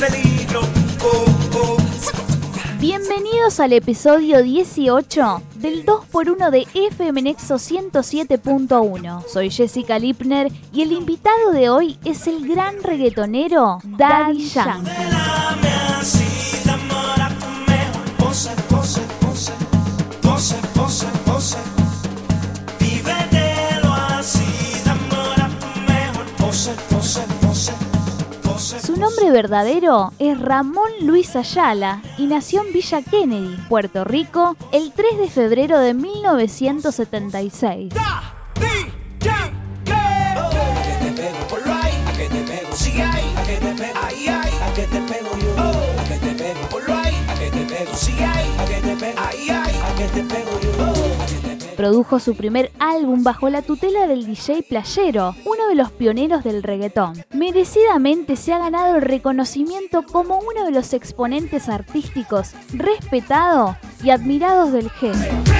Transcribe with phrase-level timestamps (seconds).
[0.00, 0.62] peligro.
[1.02, 1.24] Oh,
[1.54, 1.76] oh.
[2.78, 9.24] Bienvenidos al episodio 18 del 2x1 de FM Nexo 107.1.
[9.28, 16.29] Soy Jessica Lipner y el invitado de hoy es el gran reggaetonero Daddy Yankee.
[29.00, 35.18] Nombre verdadero es Ramón Luis Ayala y nació en Villa Kennedy, Puerto Rico, el 3
[35.18, 37.94] de febrero de 1976.
[51.80, 56.62] Produjo su primer álbum bajo la tutela del DJ Playero, uno de los pioneros del
[56.62, 57.24] reggaetón.
[57.32, 64.72] Merecidamente se ha ganado el reconocimiento como uno de los exponentes artísticos respetado y admirados
[64.72, 65.59] del género.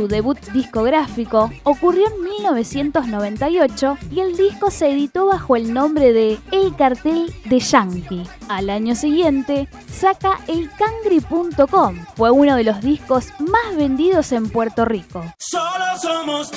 [0.00, 6.38] Su debut discográfico ocurrió en 1998 y el disco se editó bajo el nombre de
[6.52, 8.26] El Cartel de Yankee.
[8.48, 11.98] Al año siguiente saca elcangri.com.
[12.16, 15.22] Fue uno de los discos más vendidos en Puerto Rico.
[15.36, 16.56] Solo somos tú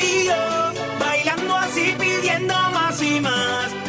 [0.00, 0.34] y yo,
[0.98, 3.83] bailando así, pidiendo más y más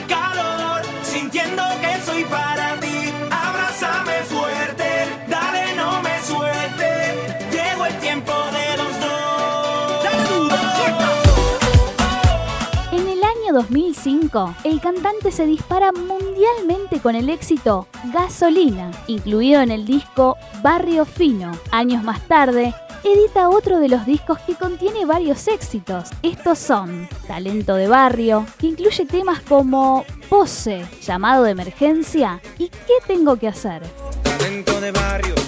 [13.55, 21.05] 2005, el cantante se dispara mundialmente con el éxito Gasolina, incluido en el disco Barrio
[21.05, 21.53] Fino.
[21.71, 26.09] Años más tarde, edita otro de los discos que contiene varios éxitos.
[26.21, 32.95] Estos son Talento de Barrio, que incluye temas como Pose, Llamado de Emergencia y ¿Qué
[33.07, 33.83] tengo que hacer?
[34.21, 35.44] Talento de barrio.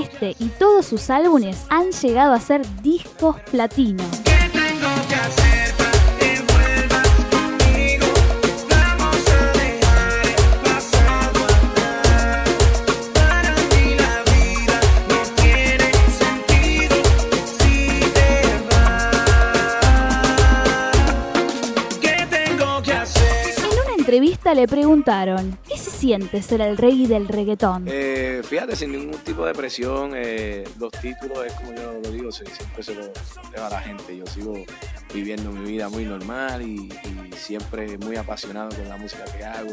[0.00, 4.04] Este y todos sus álbumes han llegado a ser discos platino.
[24.20, 27.86] Entrevista le preguntaron, ¿qué se siente ser el rey del reggaetón?
[27.88, 32.30] Eh, fíjate, sin ningún tipo de presión, eh, los títulos es como yo lo digo,
[32.30, 34.14] se- siempre se lo dejo a la gente.
[34.14, 34.52] Yo sigo
[35.14, 36.92] viviendo mi vida muy normal y,
[37.30, 39.70] y siempre muy apasionado con la música que hago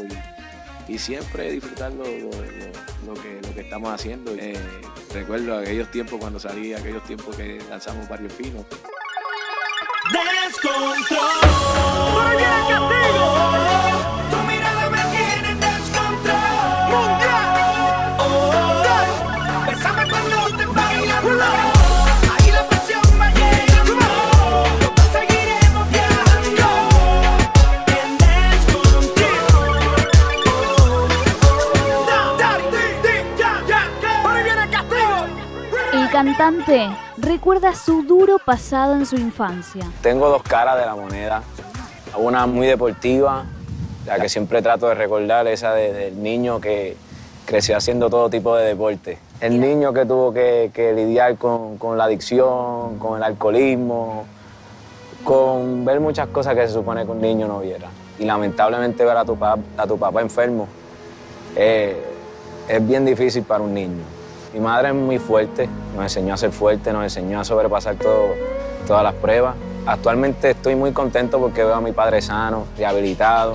[0.88, 4.32] y, y siempre disfrutar lo, lo- lo- lo que, lo que estamos haciendo.
[4.34, 4.58] Eh,
[5.12, 8.64] recuerdo aquellos tiempos cuando salí, aquellos tiempos que lanzamos varios finos.
[10.10, 11.18] Descontrol.
[36.22, 39.84] Cantante recuerda su duro pasado en su infancia.
[40.02, 41.44] Tengo dos caras de la moneda.
[42.16, 43.44] Una muy deportiva,
[44.04, 46.96] la que siempre trato de recordar, esa de- del niño que
[47.46, 49.20] creció haciendo todo tipo de deporte.
[49.40, 54.24] El niño que tuvo que, lidiar con, la adicción, con el alcoholismo,
[55.22, 57.90] con ver muchas cosas que se supone que un niño no viera.
[58.18, 60.66] Y lamentablemente ver a tu, pap- a tu papá enfermo
[61.54, 61.96] eh,
[62.66, 64.02] es bien difícil para un niño.
[64.52, 68.34] Mi madre es muy fuerte, nos enseñó a ser fuerte, nos enseñó a sobrepasar todo,
[68.86, 69.54] todas las pruebas.
[69.86, 73.54] Actualmente estoy muy contento porque veo a mi padre sano, rehabilitado.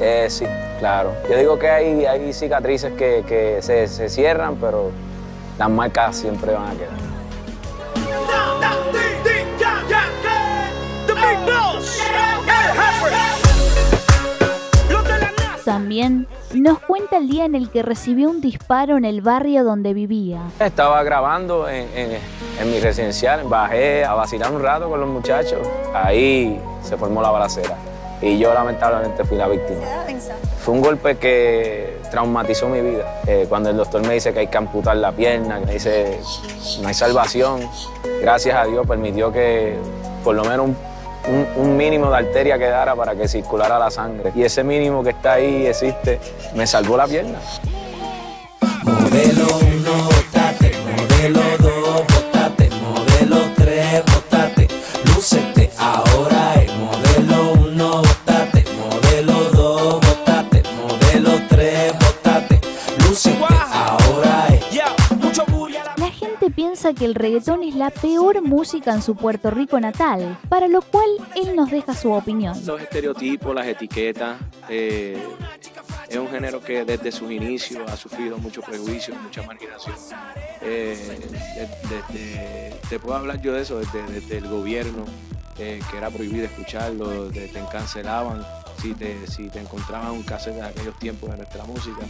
[0.00, 0.44] Eh, sí,
[0.80, 1.12] claro.
[1.30, 4.90] Yo digo que hay, hay cicatrices que, que se, se cierran, pero
[5.58, 7.11] las marcas siempre van a quedar.
[15.64, 19.94] También nos cuenta el día en el que recibió un disparo en el barrio donde
[19.94, 20.42] vivía.
[20.58, 21.86] Estaba grabando en,
[22.66, 25.60] mi residencial, bajé a vacilar un rato con los muchachos.
[25.94, 27.76] Ahí se formó la balacera
[28.20, 29.80] y yo lamentablemente fui la víctima.
[30.60, 33.22] Fue un golpe que traumatizó mi vida.
[33.26, 36.20] Eh, cuando el doctor me dice que hay que amputar la pierna, que me dice
[36.80, 37.60] no hay salvación,
[38.20, 39.76] gracias a Dios permitió que
[40.22, 40.76] por lo menos un,
[41.56, 44.32] mínimo de arteria quedara para que circulara la sangre.
[44.34, 46.18] Y ese mínimo que está ahí existe,
[46.54, 47.38] me salvó la pierna.
[48.84, 50.11] Modelo 1,
[66.94, 71.08] que el reggaetón es la peor música en su Puerto Rico natal, para lo cual
[71.36, 72.54] él nos deja su opinión.
[72.66, 75.22] Los estereotipos, las etiquetas, eh,
[76.08, 79.96] es un género que desde sus inicios ha sufrido mucho prejuicio, mucha marginación.
[80.60, 81.18] Eh,
[82.88, 85.04] te puedo hablar yo de eso desde, el gobierno,
[85.58, 88.44] eh, que era prohibido escucharlo, te cancelaban
[88.82, 92.00] si te, si te encontraban un cassette de aquellos tiempos de nuestra música.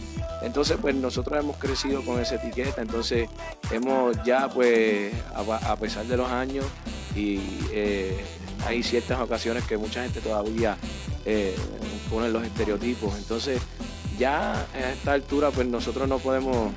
[0.41, 3.29] Entonces, pues nosotros hemos crecido con esa etiqueta, entonces
[3.71, 6.65] hemos ya, pues, a, pesar de los años,
[7.15, 7.39] y
[7.71, 8.25] eh,
[8.65, 10.75] hay ciertas ocasiones que mucha gente todavía
[11.25, 11.55] eh,
[12.09, 13.15] pone los estereotipos.
[13.17, 13.61] Entonces,
[14.17, 16.71] ya a esta altura, pues nosotros no podemos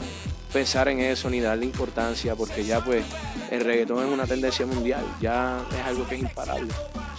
[0.52, 3.04] pensar en eso ni darle importancia porque ya pues
[3.50, 6.72] el reggaetón es una tendencia mundial, ya es algo que es imparable.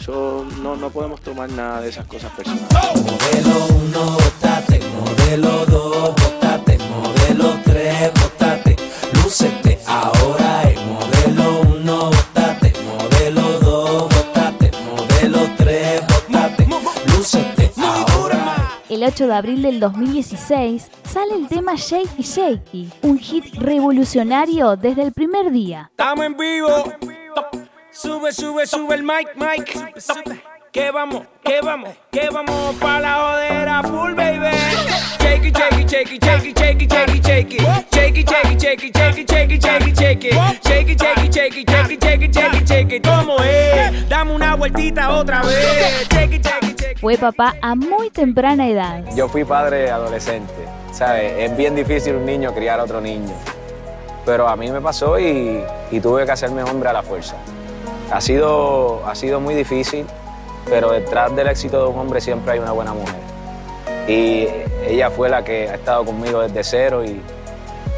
[0.08, 2.70] No, no podemos tomar nada de esas cosas personales.
[2.72, 8.76] Modelo 1, botate, modelo 2, botate, modelo 3, botate,
[9.22, 9.67] lúcete,
[19.08, 25.14] 28 de abril del 2016, sale el tema Shakey Shakey, un hit revolucionario desde el
[25.14, 25.88] primer día.
[25.92, 26.68] Estamos en vivo.
[27.90, 29.78] Sube, sube, sube el mic, mic.
[30.74, 35.27] Que vamos, que vamos, que vamos para la jodera full, baby.
[35.48, 37.88] Shake it, shake it, shake it, shake it, shake it, shake it, shake it.
[37.94, 40.34] Shake it, shake it, shake it, shake it, shake it, shake it, shake it.
[40.64, 43.04] Shake it, shake it, shake it, shake it, shake it, shake it, shake it.
[43.08, 44.10] ¿Cómo es?
[44.10, 46.08] Dame una vueltita otra vez.
[46.10, 47.00] Shake it, shake it, shake it.
[47.00, 49.04] Fue papá a muy temprana edad.
[49.16, 50.54] Yo fui padre adolescente.
[50.92, 51.32] ¿Sabes?
[51.38, 53.34] Es bien difícil un niño criar a otro niño.
[54.26, 57.36] Pero a mí me pasó y, y tuve que hacerme hombre a la fuerza.
[58.12, 60.06] Ha sido, ha sido muy difícil,
[60.66, 63.37] pero detrás del éxito de un hombre siempre hay una buena mujer.
[64.08, 64.48] Y
[64.88, 67.22] ella fue la que ha estado conmigo desde cero y,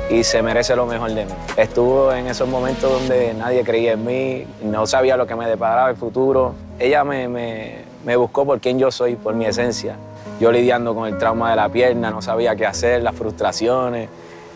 [0.10, 1.32] y se merece lo mejor de mí.
[1.56, 5.90] Estuvo en esos momentos donde nadie creía en mí, no sabía lo que me deparaba
[5.90, 6.56] el futuro.
[6.80, 9.96] Ella me, me, buscó por quien yo soy, por mi esencia.
[10.40, 14.10] Yo lidiando con el trauma de la pierna, no sabía qué hacer, las frustraciones.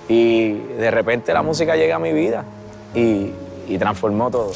[0.09, 2.43] Y de repente la música llega a mi vida
[2.95, 3.31] y,
[3.67, 4.53] y transformó todo.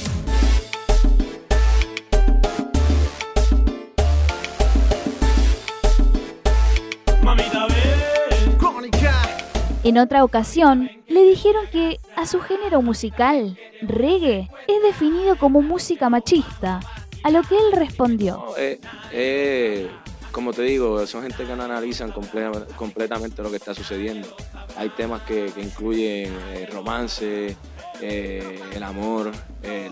[9.88, 16.10] En otra ocasión, le dijeron que a su género musical, reggae, es definido como música
[16.10, 16.82] machista,
[17.24, 18.48] a lo que él respondió.
[18.58, 18.82] Eh,
[19.14, 19.88] eh,
[20.34, 24.28] como te digo, son gente que no analizan completamente lo que está sucediendo.
[24.76, 27.56] Hay temas que, incluyen eh, romance,
[28.02, 29.32] el amor,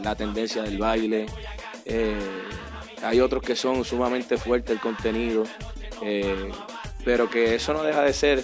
[0.03, 1.25] la tendencia del baile.
[3.01, 5.45] hay otros que son sumamente fuertes el contenido,
[7.05, 8.43] pero que eso no deja de ser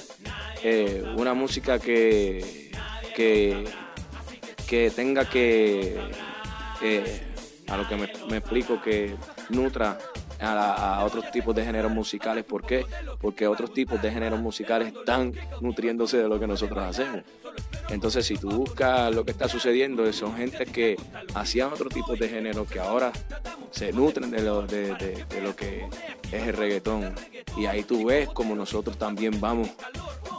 [1.15, 2.71] una música que,
[3.15, 5.99] que, tenga que,
[6.81, 7.21] eh,
[7.67, 9.15] a lo que me, explico, que
[9.49, 9.97] nutra
[10.41, 12.43] a, otros tipos de géneros musicales.
[12.43, 12.85] ¿Por qué?
[13.19, 17.21] Porque otros tipos de géneros musicales están nutriéndose de lo que nosotros hacemos.
[17.89, 20.97] Entonces, si tú buscas lo que está sucediendo, son gente que
[21.33, 23.11] hacían otro tipo de género que ahora
[23.71, 25.87] se nutren de lo, de lo que
[26.31, 27.13] es el reggaetón.
[27.57, 29.69] Y ahí tú ves como nosotros también vamos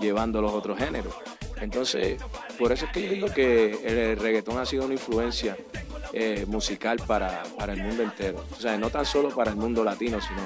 [0.00, 1.14] llevando los otros géneros.
[1.60, 2.20] Entonces,
[2.58, 5.56] por eso es que yo digo que el reggaetón ha sido una influencia
[6.12, 8.44] eh, musical para, para, el mundo entero.
[8.50, 10.42] O sea, no tan solo para el mundo latino, sino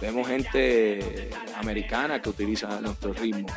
[0.00, 3.48] vemos gente americana que utiliza nuestro ritmo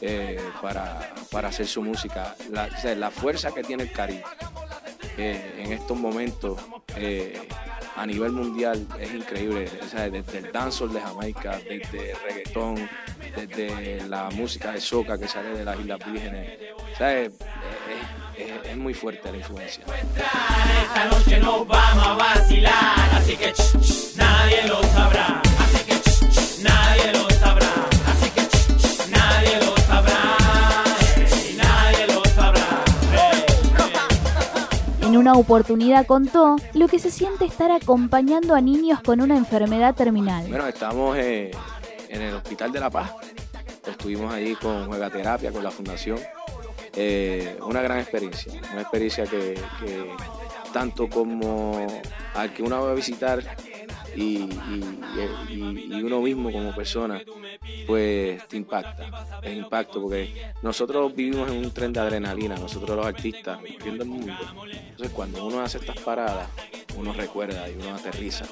[0.00, 2.36] eh, para, para, hacer su música.
[2.50, 4.22] La, fuerza que tiene el Caribe
[5.16, 6.60] eh, en estos momentos
[7.98, 9.68] a nivel mundial es increíble.
[9.90, 12.88] desde el dancehall de Jamaica, desde el reggaetón,
[13.34, 16.58] desde la música de soca que sale de las Islas Vírgenes.
[17.00, 17.32] es,
[18.88, 19.84] muy fuerte la influencia.
[20.82, 23.52] Esta noche nos vamos a vacilar, así que
[24.16, 25.42] nadie lo sabrá.
[25.58, 27.68] Así que nadie lo sabrá.
[28.06, 30.36] Así que nadie lo sabrá.
[31.56, 32.84] nadie lo sabrá.
[35.02, 39.94] En una oportunidad contó lo que se siente estar acompañando a niños con una enfermedad
[39.94, 40.46] terminal.
[40.48, 41.50] Bueno, estamos eh,
[42.08, 43.12] en el Hospital de la Paz
[43.90, 46.18] estuvimos ahí con Juega Terapia, con la fundación.
[47.00, 49.54] Eh, una gran experiencia, una experiencia que,
[50.72, 51.86] tanto como
[52.34, 53.40] al que uno va a visitar
[54.16, 54.48] y,
[56.02, 57.22] uno mismo como persona,
[57.86, 63.06] pues te impacta, es impacto porque nosotros vivimos en un tren de adrenalina, nosotros los
[63.06, 64.34] artistas, viendo el mundo.
[64.68, 66.48] Entonces cuando uno hace estas paradas,
[66.96, 68.44] uno recuerda y uno aterriza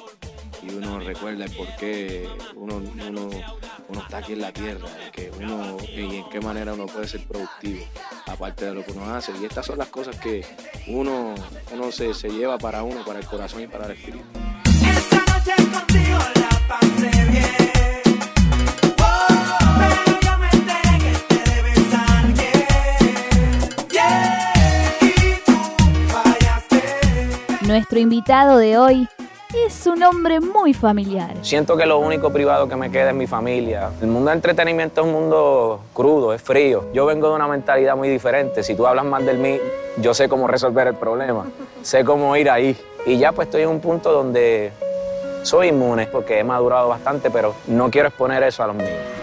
[0.63, 3.31] y uno recuerda el por qué uno, uno,
[3.89, 7.09] uno está aquí en la tierra y, que uno, y en qué manera uno puede
[7.09, 7.85] ser productivo,
[8.27, 9.33] aparte de lo que uno hace.
[9.41, 10.45] Y estas son las cosas que
[10.89, 11.35] uno,
[11.73, 14.25] uno se, se lleva para uno, para el corazón y para el espíritu.
[27.63, 29.09] Nuestro invitado de hoy
[29.65, 31.35] es un hombre muy familiar.
[31.43, 33.91] Siento que lo único privado que me queda es mi familia.
[34.01, 36.85] El mundo del entretenimiento es un mundo crudo, es frío.
[36.93, 38.63] Yo vengo de una mentalidad muy diferente.
[38.63, 39.59] Si tú hablas más de mí,
[39.99, 41.47] yo sé cómo resolver el problema.
[41.83, 42.77] sé cómo ir ahí.
[43.07, 44.73] Y ya pues estoy en un punto donde
[45.43, 49.16] soy inmune porque he madurado bastante, pero no quiero exponer eso a los míos.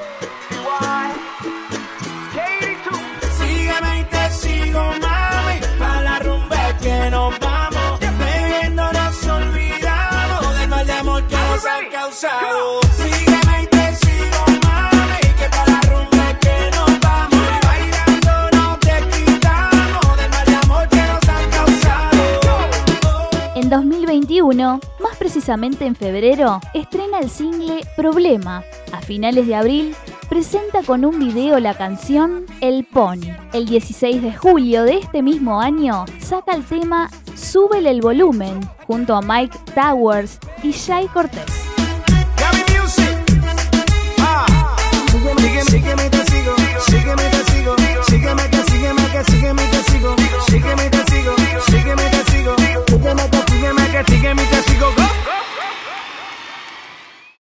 [11.63, 12.82] Nos han causado.
[12.98, 17.46] Sígueme y te sigo, mami, que para la rumba que nos vamos.
[17.63, 22.22] Bailando nos desquitamos del mal de amor que nos han causado.
[23.55, 28.63] En 2021, más precisamente en febrero, estrena el single Problema.
[28.91, 29.96] A finales de abril,
[30.34, 33.30] presenta con un video la canción El Pony.
[33.54, 39.13] El 16 de julio de este mismo año, saca el tema Súbele el volumen, junto
[39.13, 41.62] a Mike Towers y Shai Cortés.